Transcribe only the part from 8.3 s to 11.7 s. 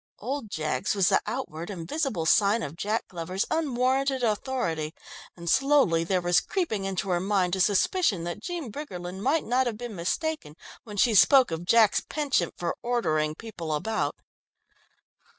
Jean Briggerland might not have been mistaken when she spoke of